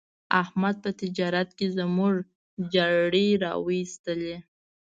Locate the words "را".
3.43-3.53